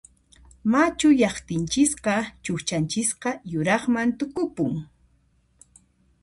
Machuyaqtinchisqa 0.71 2.15
chuqchanchisqa 2.43 3.29
yuraqman 3.51 4.09
tukupun. 4.17 4.73